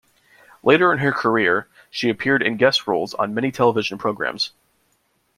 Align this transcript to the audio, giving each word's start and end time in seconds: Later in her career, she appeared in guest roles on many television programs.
Later 0.63 0.91
in 0.91 0.97
her 0.97 1.11
career, 1.11 1.67
she 1.91 2.09
appeared 2.09 2.41
in 2.41 2.57
guest 2.57 2.87
roles 2.87 3.13
on 3.13 3.35
many 3.35 3.51
television 3.51 3.99
programs. 3.99 4.51